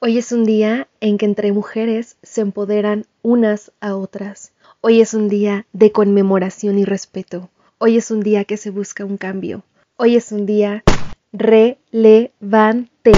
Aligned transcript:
Hoy 0.00 0.16
es 0.16 0.30
un 0.30 0.44
día 0.44 0.86
en 1.00 1.18
que 1.18 1.26
entre 1.26 1.50
mujeres 1.50 2.18
se 2.22 2.40
empoderan 2.40 3.04
unas 3.22 3.72
a 3.80 3.96
otras. 3.96 4.52
Hoy 4.80 5.00
es 5.00 5.12
un 5.12 5.28
día 5.28 5.66
de 5.72 5.90
conmemoración 5.90 6.78
y 6.78 6.84
respeto. 6.84 7.50
Hoy 7.78 7.96
es 7.96 8.12
un 8.12 8.20
día 8.20 8.44
que 8.44 8.56
se 8.56 8.70
busca 8.70 9.04
un 9.04 9.16
cambio. 9.16 9.64
Hoy 9.96 10.14
es 10.14 10.30
un 10.30 10.46
día 10.46 10.84
relevante. 11.32 13.10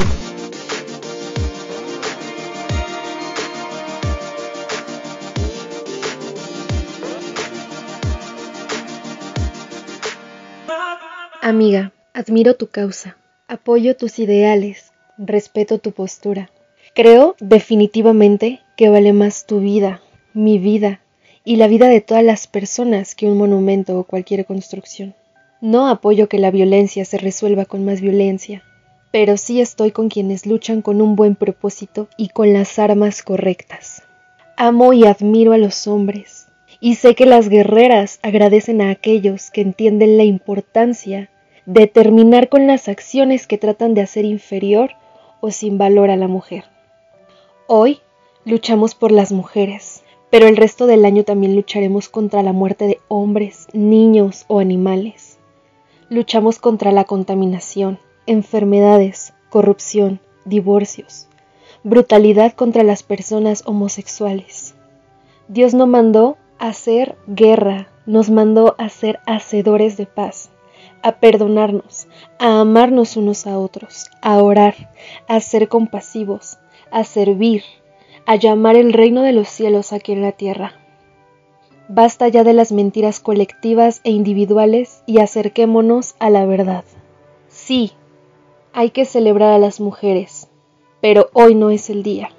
Amiga, 11.43 11.93
admiro 12.15 12.55
tu 12.55 12.69
causa, 12.69 13.19
apoyo 13.49 13.95
tus 13.99 14.19
ideales, 14.19 14.93
respeto 15.19 15.79
tu 15.79 15.93
postura. 15.93 16.49
Creo 16.93 17.37
definitivamente 17.39 18.61
que 18.77 18.89
vale 18.89 19.13
más 19.13 19.47
tu 19.47 19.61
vida, 19.61 20.01
mi 20.35 20.59
vida 20.59 21.01
y 21.45 21.55
la 21.55 21.69
vida 21.69 21.87
de 21.87 22.01
todas 22.01 22.25
las 22.25 22.49
personas 22.49 23.15
que 23.15 23.27
un 23.27 23.39
monumento 23.39 23.97
o 23.97 24.05
cualquier 24.05 24.45
construcción. 24.45 25.15
No 25.61 25.89
apoyo 25.89 26.29
que 26.29 26.41
la 26.41 26.51
violencia 26.51 27.05
se 27.05 27.19
resuelva 27.19 27.65
con 27.65 27.85
más 27.85 28.01
violencia, 28.01 28.65
pero 29.13 29.37
sí 29.37 29.61
estoy 29.61 29.93
con 29.93 30.09
quienes 30.09 30.47
luchan 30.47 30.83
con 30.83 31.01
un 31.01 31.15
buen 31.15 31.37
propósito 31.37 32.09
y 32.17 32.31
con 32.31 32.53
las 32.53 32.79
armas 32.81 33.23
correctas. 33.23 34.03
Amo 34.57 34.93
y 34.93 35.07
admiro 35.07 35.53
a 35.53 35.59
los 35.59 35.87
hombres, 35.87 36.49
y 36.81 36.97
sé 36.97 37.15
que 37.15 37.25
las 37.25 37.49
guerreras 37.49 38.19
agradecen 38.23 38.83
a 38.83 38.91
aquellos 38.91 39.53
que 39.53 39.61
entienden 39.61 40.17
la 40.17 40.25
importancia 40.25 41.31
de 41.67 41.87
terminar 41.87 42.49
con 42.49 42.67
las 42.67 42.89
acciones 42.89 43.47
que 43.47 43.59
tratan 43.59 43.95
de 43.95 44.01
hacer 44.01 44.25
inferior 44.25 44.91
o 45.41 45.53
sin 45.53 45.79
valor 45.79 46.11
a 46.11 46.17
la 46.17 46.27
mujer. 46.27 46.65
Hoy 47.73 48.01
luchamos 48.45 48.97
por 48.97 49.13
las 49.13 49.31
mujeres, 49.31 50.03
pero 50.29 50.49
el 50.49 50.57
resto 50.57 50.89
del 50.89 51.05
año 51.05 51.23
también 51.23 51.55
lucharemos 51.55 52.09
contra 52.09 52.43
la 52.43 52.53
muerte 52.53 52.89
de 52.89 53.01
hombres, 53.07 53.69
niños 53.73 54.45
o 54.49 54.59
animales. 54.59 55.39
Luchamos 56.09 56.59
contra 56.59 56.91
la 56.91 57.05
contaminación, 57.05 58.01
enfermedades, 58.27 59.35
corrupción, 59.51 60.19
divorcios, 60.45 61.29
brutalidad 61.85 62.55
contra 62.55 62.83
las 62.83 63.05
personas 63.05 63.63
homosexuales. 63.65 64.75
Dios 65.47 65.73
no 65.73 65.87
mandó 65.87 66.39
hacer 66.59 67.17
guerra, 67.29 67.87
nos 68.05 68.31
mandó 68.31 68.75
a 68.79 68.89
ser 68.89 69.21
hacedores 69.27 69.97
de 69.97 70.07
paz, 70.07 70.51
a 71.05 71.21
perdonarnos, 71.21 72.09
a 72.41 72.63
amarnos 72.63 73.17
unos 73.17 73.47
a 73.47 73.59
otros, 73.59 74.11
a 74.23 74.43
orar, 74.43 74.91
a 75.29 75.39
ser 75.39 75.69
compasivos, 75.69 76.59
a 76.91 77.05
servir, 77.05 77.63
a 78.27 78.37
llamar 78.37 78.77
el 78.77 78.93
reino 78.93 79.23
de 79.23 79.33
los 79.33 79.49
cielos 79.49 79.93
aquí 79.93 80.13
en 80.13 80.23
la 80.23 80.33
tierra. 80.33 80.75
Basta 81.89 82.29
ya 82.29 82.45
de 82.45 82.53
las 82.53 82.71
mentiras 82.71 83.19
colectivas 83.19 84.01
e 84.05 84.11
individuales 84.11 85.03
y 85.07 85.19
acerquémonos 85.19 86.15
a 86.21 86.31
la 86.31 86.47
verdad. 86.47 86.85
Sí, 87.49 87.93
hay 88.73 88.91
que 88.91 89.05
celebrar 89.05 89.51
a 89.51 89.59
las 89.59 89.81
mujeres, 89.81 90.49
pero 91.01 91.31
hoy 91.33 91.57
no 91.57 91.71
es 91.71 91.91
el 91.91 92.03
día. 92.03 92.31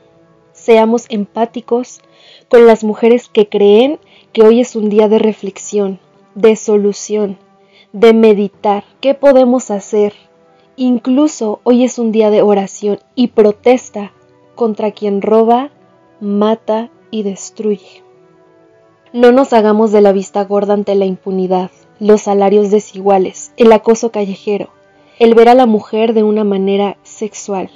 Seamos 0.53 1.05
empáticos 1.09 2.01
con 2.49 2.65
las 2.65 2.83
mujeres 2.83 3.27
que 3.27 3.49
creen 3.49 3.99
que 4.31 4.43
hoy 4.43 4.61
es 4.61 4.75
un 4.75 4.89
día 4.89 5.09
de 5.09 5.19
reflexión, 5.19 5.99
de 6.35 6.55
solución, 6.55 7.37
de 7.91 8.13
meditar 8.13 8.85
qué 9.01 9.13
podemos 9.13 9.71
hacer. 9.71 10.13
Incluso 10.77 11.59
hoy 11.63 11.83
es 11.83 11.99
un 11.99 12.11
día 12.11 12.29
de 12.29 12.41
oración 12.41 12.99
y 13.15 13.27
protesta 13.29 14.13
contra 14.61 14.91
quien 14.91 15.23
roba, 15.23 15.71
mata 16.19 16.91
y 17.09 17.23
destruye. 17.23 18.03
No 19.11 19.31
nos 19.31 19.53
hagamos 19.53 19.91
de 19.91 20.01
la 20.01 20.11
vista 20.11 20.43
gorda 20.43 20.75
ante 20.75 20.93
la 20.93 21.05
impunidad, 21.05 21.71
los 21.99 22.21
salarios 22.21 22.69
desiguales, 22.69 23.53
el 23.57 23.71
acoso 23.71 24.11
callejero, 24.11 24.69
el 25.17 25.33
ver 25.33 25.49
a 25.49 25.55
la 25.55 25.65
mujer 25.65 26.13
de 26.13 26.21
una 26.21 26.43
manera 26.43 26.97
sexual. 27.01 27.71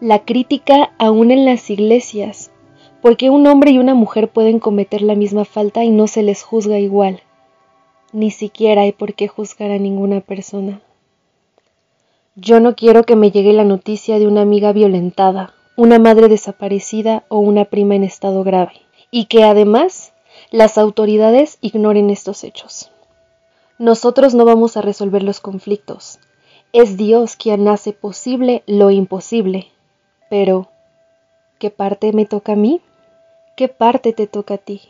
La 0.00 0.20
crítica 0.20 0.92
aún 0.96 1.32
en 1.32 1.44
las 1.44 1.68
iglesias, 1.70 2.52
porque 3.02 3.28
un 3.28 3.48
hombre 3.48 3.72
y 3.72 3.80
una 3.80 3.94
mujer 3.94 4.28
pueden 4.28 4.60
cometer 4.60 5.02
la 5.02 5.16
misma 5.16 5.44
falta 5.44 5.82
y 5.82 5.90
no 5.90 6.06
se 6.06 6.22
les 6.22 6.44
juzga 6.44 6.78
igual. 6.78 7.20
Ni 8.12 8.30
siquiera 8.30 8.82
hay 8.82 8.92
por 8.92 9.14
qué 9.14 9.26
juzgar 9.26 9.72
a 9.72 9.78
ninguna 9.78 10.20
persona. 10.20 10.82
Yo 12.36 12.60
no 12.60 12.76
quiero 12.76 13.02
que 13.02 13.16
me 13.16 13.32
llegue 13.32 13.52
la 13.52 13.64
noticia 13.64 14.20
de 14.20 14.28
una 14.28 14.42
amiga 14.42 14.72
violentada, 14.72 15.52
una 15.80 15.98
madre 15.98 16.28
desaparecida 16.28 17.24
o 17.28 17.38
una 17.38 17.64
prima 17.64 17.94
en 17.94 18.04
estado 18.04 18.44
grave, 18.44 18.74
y 19.10 19.24
que 19.24 19.44
además 19.44 20.12
las 20.50 20.76
autoridades 20.76 21.56
ignoren 21.62 22.10
estos 22.10 22.44
hechos. 22.44 22.90
Nosotros 23.78 24.34
no 24.34 24.44
vamos 24.44 24.76
a 24.76 24.82
resolver 24.82 25.22
los 25.22 25.40
conflictos. 25.40 26.18
Es 26.74 26.98
Dios 26.98 27.34
quien 27.36 27.66
hace 27.66 27.94
posible 27.94 28.62
lo 28.66 28.90
imposible. 28.90 29.68
Pero, 30.28 30.68
¿qué 31.58 31.70
parte 31.70 32.12
me 32.12 32.26
toca 32.26 32.52
a 32.52 32.56
mí? 32.56 32.82
¿Qué 33.56 33.68
parte 33.68 34.12
te 34.12 34.26
toca 34.26 34.56
a 34.56 34.58
ti? 34.58 34.82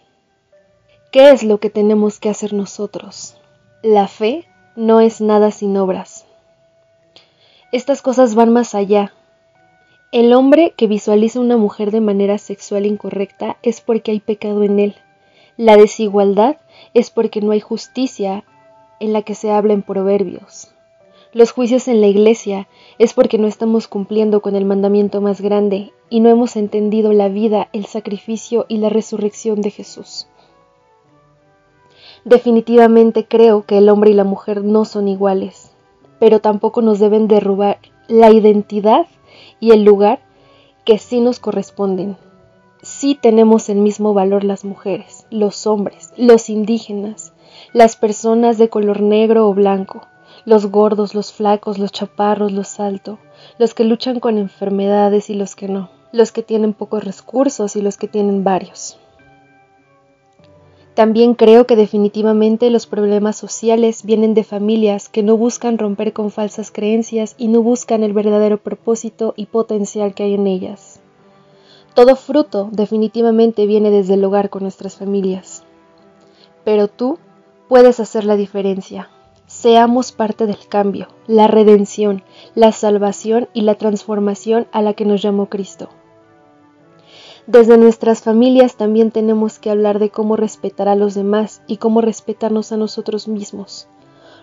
¿Qué 1.13 1.31
es 1.31 1.45
lo 1.45 1.61
que 1.61 1.71
tenemos 1.71 2.19
que 2.19 2.31
hacer 2.31 2.53
nosotros? 2.53 3.37
La 3.85 4.09
fe 4.09 4.49
no 4.75 5.01
es 5.01 5.21
nada 5.21 5.53
sin 5.53 5.77
obras. 5.77 6.27
Estas 7.71 8.03
cosas 8.03 8.35
van 8.35 8.53
más 8.53 8.75
allá, 8.75 9.15
el 10.13 10.33
hombre 10.33 10.75
que 10.77 10.89
visualiza 10.89 11.39
a 11.39 11.43
una 11.43 11.57
mujer 11.57 11.93
de 11.93 12.01
manera 12.01 12.39
sexual 12.39 12.85
incorrecta 12.85 13.59
es 13.63 13.81
porque 13.81 14.11
hay 14.11 14.19
pecado 14.19 14.65
en 14.65 14.81
él. 14.81 14.97
La 15.57 15.77
desigualdad 15.77 16.57
es 16.95 17.11
porque 17.11 17.41
no 17.41 17.53
hay 17.53 17.61
justicia 17.61 18.45
en 18.99 19.13
la 19.13 19.23
que 19.23 19.37
se 19.37 19.53
habla 19.53 19.73
en 19.73 19.83
proverbios. 19.83 20.73
Los 21.33 21.53
juicios 21.53 21.87
en 21.87 22.01
la 22.01 22.09
iglesia 22.09 22.67
es 22.99 23.15
porque 23.15 23.39
no 23.39 23.47
estamos 23.47 23.87
cumpliendo 23.87 24.43
con 24.43 24.57
el 24.57 24.65
mandamiento 24.65 25.21
más 25.21 25.41
grande 25.41 25.93
y 26.09 26.19
no 26.19 26.29
hemos 26.29 26.57
entendido 26.57 27.13
la 27.13 27.29
vida, 27.29 27.69
el 27.73 27.87
sacrificio 27.87 28.67
y 28.69 28.79
la 28.79 28.89
resurrección 28.89 29.61
de 29.61 29.71
Jesús. 29.71 30.27
Definitivamente 32.25 33.27
creo 33.27 33.65
que 33.65 33.79
el 33.79 33.89
hombre 33.89 34.11
y 34.11 34.15
la 34.15 34.25
mujer 34.25 34.65
no 34.65 34.85
son 34.85 35.07
iguales, 35.07 35.71
pero 36.19 36.41
tampoco 36.41 36.83
nos 36.83 36.99
deben 36.99 37.29
derrubar 37.29 37.79
la 38.09 38.33
identidad 38.33 39.07
y 39.61 39.73
el 39.73 39.85
lugar 39.85 40.21
que 40.85 40.99
sí 40.99 41.21
nos 41.21 41.39
corresponden. 41.39 42.17
Sí 42.83 43.15
tenemos 43.15 43.69
el 43.69 43.79
mismo 43.79 44.15
valor 44.15 44.43
las 44.43 44.65
mujeres, 44.65 45.27
los 45.31 45.67
hombres, 45.67 46.13
los 46.17 46.49
indígenas, 46.49 47.35
las 47.73 47.97
personas 47.97 48.57
de 48.57 48.71
color 48.71 49.03
negro 49.03 49.47
o 49.47 49.55
blanco, 49.55 50.07
los 50.47 50.67
gordos, 50.67 51.15
los 51.15 51.33
flacos, 51.33 51.79
los 51.79 51.93
chaparros, 51.93 52.53
los 52.53 52.81
altos, 52.81 53.19
los 53.59 53.75
que 53.75 53.85
luchan 53.85 54.19
con 54.19 54.39
enfermedades 54.39 55.29
y 55.29 55.35
los 55.35 55.55
que 55.55 55.69
no, 55.69 55.91
los 56.13 56.33
que 56.33 56.43
tienen 56.43 56.73
pocos 56.73 57.05
recursos 57.05 57.77
y 57.77 57.83
los 57.83 57.99
que 57.99 58.09
tienen 58.09 58.45
varios. 58.45 58.99
También 60.95 61.35
creo 61.35 61.67
que 61.67 61.77
definitivamente 61.77 62.69
los 62.69 62.87
problemas 62.87 63.37
sociales 63.37 64.05
vienen 64.05 64.35
de 64.35 64.43
familias 64.45 65.09
que 65.09 65.23
no 65.23 65.37
buscan 65.37 65.79
romper 65.79 66.13
con 66.13 66.31
falsas 66.31 66.73
creencias 66.73 67.37
y 67.39 67.49
no 67.49 67.63
buscan 67.63 68.03
el 68.03 68.13
verdadero 68.13 68.59
propósito 68.59 69.33
y 69.37 69.47
potencial 69.47 70.15
que 70.15 70.25
hay 70.25 70.35
en 70.35 70.47
ellas. 70.47 71.01
Todo 71.95 72.17
fruto 72.17 72.69
definitivamente 72.73 73.67
viene 73.67 73.91
desde 73.91 74.15
el 74.15 74.25
hogar 74.25 74.51
con 74.51 74.63
nuestras 74.63 74.97
familias. 74.97 75.65
Pero 76.65 76.89
tú 76.89 77.19
puedes 77.69 78.01
hacer 78.01 78.25
la 78.25 78.37
diferencia. 78.37 79.09
Seamos 79.47 80.13
parte 80.13 80.47
del 80.47 80.69
cambio, 80.69 81.09
la 81.27 81.47
redención, 81.47 82.23
la 82.55 82.73
salvación 82.73 83.49
y 83.53 83.63
la 83.63 83.77
transformación 83.77 84.67
a 84.73 84.83
la 84.83 84.95
que 84.95 85.05
nos 85.05 85.23
llamó 85.23 85.47
Cristo. 85.47 85.89
Desde 87.47 87.79
nuestras 87.79 88.23
familias 88.23 88.77
también 88.77 89.11
tenemos 89.11 89.59
que 89.59 89.71
hablar 89.71 89.99
de 89.99 90.11
cómo 90.11 90.37
respetar 90.37 90.89
a 90.89 90.95
los 90.95 91.15
demás 91.15 91.63
y 91.67 91.79
cómo 91.79 92.01
respetarnos 92.01 92.73
a 92.73 92.77
nosotros 92.77 93.29
mismos. 93.29 93.89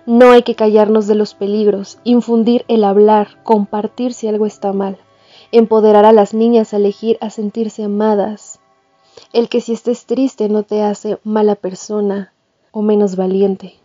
No 0.05 0.31
hay 0.31 0.43
que 0.43 0.55
callarnos 0.55 1.07
de 1.07 1.15
los 1.15 1.33
peligros, 1.33 1.99
infundir 2.03 2.65
el 2.67 2.83
hablar, 2.83 3.43
compartir 3.43 4.13
si 4.13 4.27
algo 4.27 4.45
está 4.45 4.73
mal, 4.73 4.97
empoderar 5.51 6.05
a 6.05 6.13
las 6.13 6.33
niñas 6.33 6.73
a 6.73 6.77
elegir 6.77 7.17
a 7.21 7.29
sentirse 7.29 7.83
amadas. 7.83 8.59
El 9.33 9.49
que 9.49 9.61
si 9.61 9.73
estés 9.73 10.05
triste 10.05 10.49
no 10.49 10.63
te 10.63 10.81
hace 10.81 11.19
mala 11.23 11.55
persona 11.55 12.33
o 12.71 12.81
menos 12.81 13.15
valiente. 13.15 13.75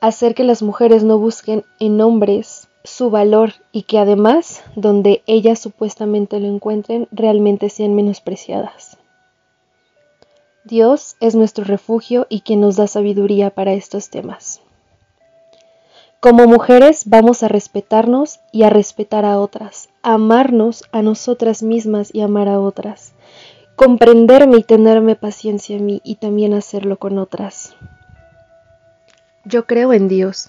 Hacer 0.00 0.34
que 0.34 0.44
las 0.44 0.62
mujeres 0.62 1.04
no 1.04 1.18
busquen 1.18 1.64
en 1.80 2.00
hombres 2.00 2.61
su 2.84 3.10
valor 3.10 3.54
y 3.70 3.82
que 3.82 3.98
además 3.98 4.62
donde 4.74 5.22
ellas 5.26 5.58
supuestamente 5.58 6.40
lo 6.40 6.48
encuentren 6.48 7.08
realmente 7.12 7.70
sean 7.70 7.94
menospreciadas. 7.94 8.98
Dios 10.64 11.16
es 11.20 11.34
nuestro 11.34 11.64
refugio 11.64 12.26
y 12.28 12.42
quien 12.42 12.60
nos 12.60 12.76
da 12.76 12.86
sabiduría 12.86 13.50
para 13.50 13.72
estos 13.72 14.10
temas. 14.10 14.60
Como 16.20 16.46
mujeres 16.46 17.02
vamos 17.06 17.42
a 17.42 17.48
respetarnos 17.48 18.38
y 18.52 18.62
a 18.62 18.70
respetar 18.70 19.24
a 19.24 19.40
otras, 19.40 19.88
amarnos 20.02 20.84
a 20.92 21.02
nosotras 21.02 21.64
mismas 21.64 22.14
y 22.14 22.20
amar 22.20 22.48
a 22.48 22.60
otras, 22.60 23.12
comprenderme 23.74 24.58
y 24.58 24.62
tenerme 24.62 25.16
paciencia 25.16 25.76
a 25.76 25.80
mí 25.80 26.00
y 26.04 26.14
también 26.16 26.54
hacerlo 26.54 26.96
con 26.96 27.18
otras. 27.18 27.74
Yo 29.44 29.66
creo 29.66 29.92
en 29.92 30.06
Dios, 30.06 30.48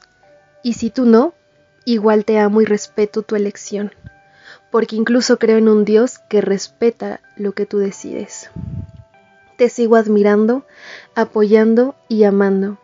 y 0.61 0.73
si 0.73 0.91
tú 0.91 1.05
no, 1.07 1.33
igual 1.85 2.25
te 2.25 2.39
amo 2.39 2.61
y 2.61 2.65
respeto 2.65 3.21
tu 3.21 3.35
elección, 3.35 3.91
porque 4.71 4.95
incluso 4.95 5.37
creo 5.37 5.57
en 5.57 5.69
un 5.69 5.85
Dios 5.85 6.19
que 6.29 6.41
respeta 6.41 7.21
lo 7.35 7.53
que 7.53 7.65
tú 7.65 7.77
decides. 7.77 8.49
Te 9.57 9.69
sigo 9.69 9.95
admirando, 9.95 10.65
apoyando 11.15 11.95
y 12.07 12.23
amando. 12.23 12.79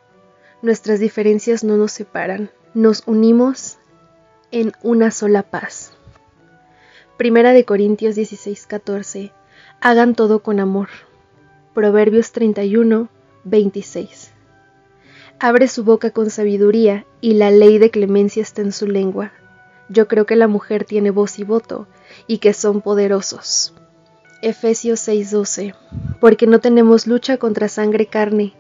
Nuestras 0.62 1.00
diferencias 1.00 1.63
no 1.63 1.78
nos 1.78 1.92
separan, 1.92 2.51
nos 2.74 3.04
unimos 3.06 3.78
en 4.51 4.74
una 4.84 5.12
sola 5.12 5.44
paz. 5.44 5.94
Primera 7.18 7.54
de 7.54 7.66
Corintios 7.66 8.16
16:14. 8.16 9.31
Hagan 9.81 10.16
todo 10.16 10.42
con 10.42 10.60
amor. 10.60 10.90
Proverbios 11.74 12.31
31, 12.31 13.10
26. 13.44 14.31
Abre 15.41 15.69
su 15.69 15.86
boca 15.86 16.12
con 16.12 16.30
sabiduría 16.30 17.06
y 17.21 17.36
la 17.36 17.50
ley 17.50 17.77
de 17.77 17.91
clemencia 17.91 18.41
está 18.41 18.62
en 18.62 18.74
su 18.74 18.88
lengua. 18.88 19.31
Yo 19.88 20.09
creo 20.09 20.25
que 20.25 20.36
la 20.36 20.50
mujer 20.50 20.83
tiene 20.83 21.12
voz 21.12 21.39
y 21.39 21.45
voto 21.45 21.88
y 22.27 22.39
que 22.39 22.51
son 22.53 22.81
poderosos. 22.81 23.74
Efesios 24.41 25.00
6:12. 25.07 25.75
Porque 26.19 26.45
no 26.45 26.59
tenemos 26.59 27.07
lucha 27.07 27.38
contra 27.38 27.69
sangre 27.69 28.07
carne, 28.07 28.53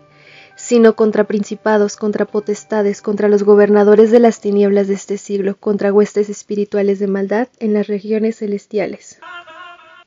sino 0.55 0.95
contra 0.95 1.25
principados, 1.25 1.97
contra 1.97 2.23
potestades, 2.23 3.01
contra 3.01 3.27
los 3.27 3.43
gobernadores 3.43 4.09
de 4.09 4.19
las 4.19 4.39
tinieblas 4.39 4.87
de 4.87 4.93
este 4.93 5.17
siglo, 5.17 5.57
contra 5.59 5.91
huestes 5.91 6.29
espirituales 6.29 6.99
de 6.99 7.07
maldad 7.07 7.49
en 7.59 7.73
las 7.73 7.87
regiones 7.87 8.37
celestiales. 8.37 9.19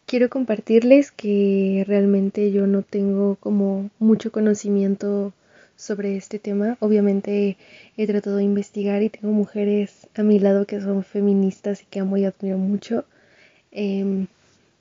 Quiero 0.06 0.30
compartirles 0.30 1.10
que 1.12 1.84
realmente 1.86 2.50
yo 2.50 2.66
no 2.66 2.80
tengo 2.80 3.36
como 3.40 3.90
mucho 3.98 4.32
conocimiento 4.32 5.34
sobre 5.76 6.16
este 6.16 6.38
tema. 6.38 6.76
Obviamente 6.80 7.56
he 7.96 8.06
tratado 8.06 8.36
de 8.36 8.44
investigar 8.44 9.02
y 9.02 9.10
tengo 9.10 9.32
mujeres 9.32 10.08
a 10.14 10.22
mi 10.22 10.38
lado 10.38 10.66
que 10.66 10.80
son 10.80 11.04
feministas 11.04 11.82
y 11.82 11.86
que 11.86 12.00
amo 12.00 12.16
y 12.16 12.24
admiro 12.24 12.58
mucho. 12.58 13.04
Em, 13.70 14.26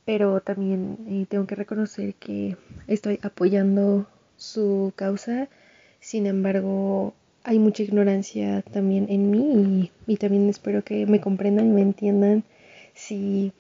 pero 0.06 0.42
también 0.42 0.98
eh, 1.08 1.26
tengo 1.30 1.48
que 1.48 1.56
reconocer 1.56 2.16
que 2.16 2.58
estoy 2.88 3.20
apoyando 3.24 4.08
su 4.38 4.94
causa 4.96 5.50
sin 6.02 6.26
embargo, 6.26 7.14
hay 7.44 7.60
mucha 7.60 7.84
ignorancia 7.84 8.64
también 8.64 9.06
en 9.10 9.30
mí 9.30 9.92
y, 10.08 10.18
también 10.18 10.50
espero 10.50 10.84
que 10.84 11.06
me 11.06 11.22
comprendan 11.22 11.68
y 11.68 11.70
me 11.70 11.82
entiendan 11.82 12.44
si 12.96 13.54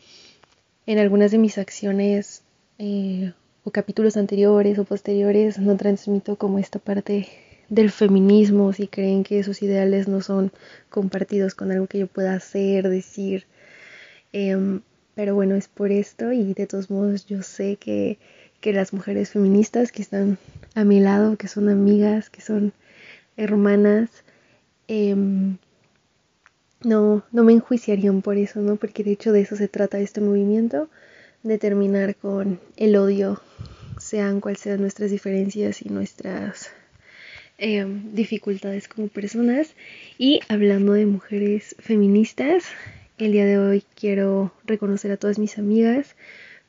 en 0.88 0.98
algunas 0.98 1.32
de 1.32 1.38
mis 1.38 1.60
acciones 1.60 2.44
eh, 2.80 3.34
o 3.64 3.72
capítulos 3.72 4.18
anteriores 4.18 4.80
o 4.80 4.86
posteriores 4.86 5.60
no 5.60 5.78
transmito 5.78 6.36
como 6.36 6.60
esta 6.60 6.80
parte 6.80 7.28
del 7.70 7.90
feminismo, 7.92 8.74
si 8.74 8.88
creen 8.88 9.24
que 9.24 9.40
esos 9.40 9.62
ideales 9.62 10.08
no 10.08 10.22
son 10.22 10.52
compartidos 10.90 11.56
con 11.56 11.72
algo 11.72 11.88
que 11.88 12.00
yo 12.00 12.08
pueda 12.08 12.34
hacer, 12.34 12.90
decir. 12.90 13.46
Em, 14.34 14.82
pero 15.16 15.36
bueno, 15.36 15.56
es 15.56 15.68
por 15.68 15.92
esto 15.92 16.32
y 16.34 16.54
de 16.54 16.68
todos 16.68 16.90
modos 16.90 17.26
yo 17.28 17.44
sé 17.44 17.78
que, 17.78 18.18
que 18.60 18.74
las 18.74 18.94
mujeres 18.94 19.30
feministas 19.32 19.92
que 19.92 20.02
están 20.02 20.38
a 20.76 20.84
mi 20.84 21.00
lado, 21.00 21.38
que 21.38 21.48
son 21.48 21.70
amigas, 21.70 22.30
que 22.30 22.42
son 22.42 22.74
hermanas, 23.38 24.10
em, 24.88 25.58
no, 26.84 27.24
no 27.32 27.44
me 27.44 27.54
enjuiciarían 27.54 28.22
por 28.22 28.38
eso, 28.38 28.60
¿no? 28.62 28.76
Porque 28.76 29.04
de 29.04 29.12
hecho 29.12 29.32
de 29.32 29.42
eso 29.42 29.56
se 29.56 29.68
trata 29.68 30.00
este 30.00 30.22
movimiento, 30.22 30.90
de 31.44 31.58
terminar 31.58 32.16
con 32.16 32.60
el 32.78 32.96
odio, 32.96 33.42
sean 33.98 34.42
cuales 34.42 34.60
sean 34.60 34.82
nuestras 34.82 35.12
diferencias 35.12 35.82
y 35.82 35.90
nuestras 35.90 36.72
em, 37.58 38.14
dificultades 38.14 38.88
como 38.88 39.08
personas. 39.08 39.76
Y 40.18 40.40
hablando 40.50 40.94
de 40.94 41.06
mujeres 41.06 41.76
feministas, 41.80 42.66
el 43.18 43.32
día 43.32 43.46
de 43.46 43.58
hoy 43.58 43.84
quiero 43.96 44.54
reconocer 44.66 45.12
a 45.12 45.18
todas 45.18 45.40
mis 45.40 45.58
amigas, 45.58 46.16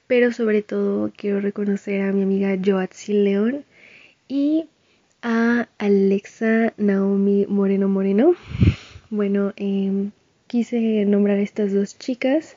pero 0.07 0.33
sobre 0.33 0.63
todo 0.63 1.13
quiero 1.17 1.41
reconocer 1.41 2.03
a 2.03 2.13
mi 2.13 2.23
amiga 2.23 2.57
Joatzi 2.63 3.13
León, 3.13 3.65
y 4.33 4.67
a 5.21 5.69
Alexa 5.77 6.73
Naomi 6.79 7.45
Moreno 7.47 7.87
Moreno. 7.87 8.35
Bueno, 9.11 9.53
em, 9.57 10.13
quise 10.47 11.05
nombrar 11.05 11.37
a 11.37 11.43
estas 11.43 11.75
dos 11.75 11.99
chicas 11.99 12.57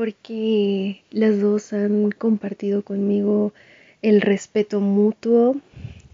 porque 0.00 1.02
las 1.10 1.42
dos 1.42 1.74
han 1.74 2.10
compartido 2.12 2.80
conmigo 2.80 3.52
el 4.00 4.22
respeto 4.22 4.80
mutuo, 4.80 5.56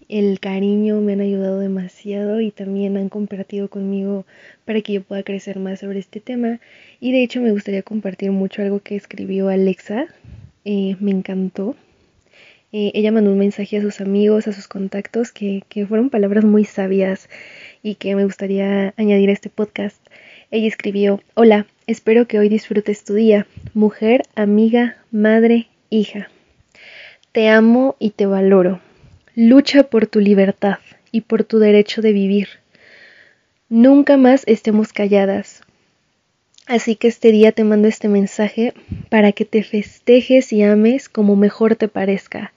el 0.09 0.41
cariño, 0.41 0.99
me 0.99 1.13
han 1.13 1.21
ayudado 1.21 1.59
demasiado 1.59 2.41
y 2.41 2.51
también 2.51 2.97
han 2.97 3.07
compartido 3.07 3.69
conmigo 3.69 4.25
para 4.65 4.81
que 4.81 4.91
yo 4.91 5.03
pueda 5.03 5.23
crecer 5.23 5.57
más 5.59 5.79
sobre 5.79 5.99
este 5.99 6.19
tema. 6.19 6.59
Y 6.99 7.13
de 7.13 7.23
hecho 7.23 7.39
me 7.39 7.53
gustaría 7.53 7.81
compartir 7.81 8.31
mucho 8.31 8.61
algo 8.61 8.81
que 8.81 8.97
escribió 8.97 9.47
Alexa, 9.47 10.07
eh, 10.65 10.97
me 10.99 11.11
encantó. 11.11 11.77
Eh, 12.73 12.91
ella 12.93 13.13
mandó 13.13 13.31
un 13.31 13.39
mensaje 13.39 13.77
a 13.77 13.81
sus 13.81 14.01
amigos, 14.01 14.49
a 14.49 14.51
sus 14.51 14.67
contactos, 14.67 15.31
que, 15.31 15.63
que 15.69 15.87
fueron 15.87 16.09
palabras 16.09 16.43
muy 16.43 16.65
sabias 16.65 17.29
y 17.83 17.95
que 17.95 18.17
me 18.17 18.25
gustaría 18.25 18.93
añadir 18.97 19.29
a 19.29 19.33
este 19.33 19.49
podcast. 19.49 20.05
Ella 20.51 20.67
escribió, 20.67 21.21
Hola, 21.35 21.67
espero 21.87 22.27
que 22.27 22.37
hoy 22.37 22.49
disfrutes 22.49 23.03
tu 23.03 23.13
día, 23.13 23.47
mujer, 23.73 24.23
amiga, 24.35 24.97
madre, 25.11 25.67
hija. 25.89 26.29
Te 27.31 27.49
amo 27.49 27.95
y 27.97 28.11
te 28.11 28.25
valoro. 28.25 28.81
Lucha 29.35 29.83
por 29.83 30.07
tu 30.07 30.19
libertad 30.19 30.77
y 31.11 31.21
por 31.21 31.43
tu 31.43 31.59
derecho 31.59 32.01
de 32.01 32.11
vivir. 32.11 32.49
Nunca 33.69 34.17
más 34.17 34.43
estemos 34.45 34.93
calladas. 34.93 35.61
Así 36.67 36.95
que 36.95 37.07
este 37.07 37.31
día 37.31 37.53
te 37.53 37.63
mando 37.63 37.87
este 37.87 38.09
mensaje 38.09 38.73
para 39.09 39.31
que 39.31 39.45
te 39.45 39.63
festejes 39.63 40.51
y 40.53 40.63
ames 40.63 41.07
como 41.09 41.35
mejor 41.35 41.75
te 41.75 41.87
parezca 41.87 42.53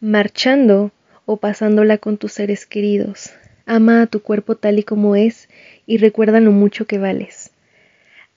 marchando 0.00 0.92
o 1.24 1.38
pasándola 1.38 1.98
con 1.98 2.18
tus 2.18 2.32
seres 2.32 2.66
queridos. 2.66 3.32
Ama 3.64 4.02
a 4.02 4.06
tu 4.06 4.20
cuerpo 4.20 4.56
tal 4.56 4.78
y 4.78 4.82
como 4.82 5.16
es 5.16 5.48
y 5.86 5.96
recuerda 5.96 6.40
lo 6.40 6.52
mucho 6.52 6.86
que 6.86 6.98
vales. 6.98 7.45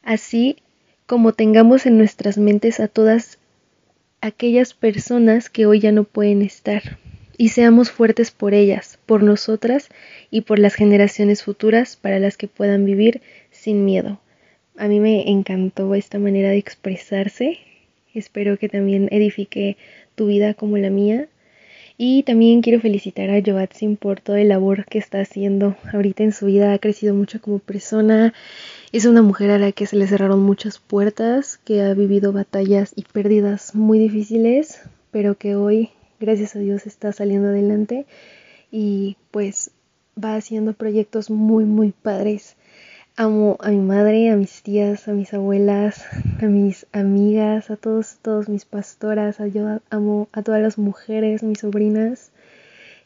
Así 0.04 0.58
como 1.06 1.34
tengamos 1.34 1.86
en 1.86 1.98
nuestras 1.98 2.38
mentes 2.38 2.80
a 2.80 2.88
todas 2.88 3.40
aquellas 4.22 4.74
personas 4.74 5.50
que 5.50 5.66
hoy 5.66 5.80
ya 5.80 5.92
no 5.92 6.04
pueden 6.04 6.42
estar 6.42 6.98
y 7.38 7.50
seamos 7.50 7.90
fuertes 7.90 8.32
por 8.32 8.54
ellas, 8.54 9.00
por 9.06 9.24
nosotras 9.24 9.90
y 10.30 10.42
por 10.42 10.60
las 10.60 10.76
generaciones 10.76 11.42
futuras 11.42 11.96
para 11.96 12.20
las 12.20 12.36
que 12.36 12.50
puedan 12.50 12.86
vivir 12.86 13.22
sin 13.50 13.86
miedo. 13.86 14.20
A 14.78 14.88
mí 14.88 15.00
me 15.00 15.30
encantó 15.30 15.96
esta 15.96 16.20
manera 16.20 16.50
de 16.50 16.58
expresarse. 16.58 17.60
Espero 18.14 18.58
que 18.58 18.68
también 18.68 19.08
edifique 19.12 19.78
tu 20.16 20.28
vida 20.28 20.54
como 20.54 20.78
la 20.78 20.90
mía 20.90 21.30
y 21.98 22.24
también 22.24 22.62
quiero 22.62 22.80
felicitar 22.80 23.30
a 23.30 23.42
Joatzin 23.42 23.98
por 23.98 24.22
toda 24.22 24.40
la 24.40 24.46
labor 24.46 24.86
que 24.86 25.00
está 25.00 25.20
haciendo 25.22 25.76
ahorita 25.94 26.24
en 26.24 26.32
su 26.32 26.46
vida. 26.46 26.74
Ha 26.74 26.80
crecido 26.80 27.14
mucho 27.14 27.42
como 27.42 27.60
persona. 27.60 28.34
Es 28.92 29.06
una 29.06 29.22
mujer 29.22 29.52
a 29.52 29.60
la 29.60 29.72
que 29.72 29.86
se 29.86 29.96
le 29.96 30.08
cerraron 30.08 30.42
muchas 30.42 30.80
puertas, 30.80 31.60
que 31.64 31.84
ha 31.84 31.94
vivido 31.94 32.32
batallas 32.34 32.92
y 32.96 33.04
pérdidas 33.04 33.76
muy 33.76 34.00
difíciles, 34.00 34.82
pero 35.12 35.36
que 35.36 35.56
hoy, 35.56 35.92
gracias 36.20 36.56
a 36.56 36.60
Dios, 36.60 36.88
está 36.88 37.14
saliendo 37.14 37.50
adelante 37.50 38.08
y 38.72 39.16
pues 39.30 39.70
va 40.18 40.34
haciendo 40.34 40.74
proyectos 40.74 41.30
muy, 41.30 41.66
muy 41.66 41.92
padres. 41.92 42.56
Amo 43.16 43.58
a 43.60 43.70
mi 43.70 43.78
madre, 43.78 44.32
a 44.32 44.36
mis 44.36 44.64
tías, 44.64 45.08
a 45.08 45.12
mis 45.12 45.36
abuelas, 45.36 46.06
a 46.42 46.48
mis 46.48 46.88
amigas, 46.92 47.70
a 47.70 47.78
todos, 47.78 48.18
todos 48.24 48.50
mis 48.50 48.66
pastoras, 48.66 49.40
a 49.40 49.46
yo 49.46 49.82
amo 49.92 50.30
a 50.32 50.42
todas 50.42 50.64
las 50.64 50.80
mujeres, 50.80 51.44
mis 51.44 51.60
sobrinas. 51.60 52.32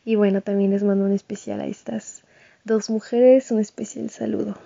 Y 0.06 0.16
bueno, 0.16 0.40
también 0.40 0.72
les 0.72 0.84
mando 0.84 1.04
un 1.04 1.12
especial 1.12 1.60
a 1.60 1.68
estas 1.68 2.24
dos 2.64 2.90
mujeres, 2.90 3.52
un 3.52 3.60
especial 3.60 4.10
saludo. 4.10 4.58